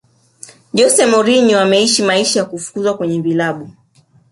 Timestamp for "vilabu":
3.21-3.71